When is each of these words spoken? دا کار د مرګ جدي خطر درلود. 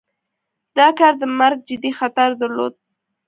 دا 0.77 0.87
کار 0.99 1.13
د 1.21 1.23
مرګ 1.39 1.59
جدي 1.69 1.91
خطر 1.99 2.29
درلود. 2.41 2.73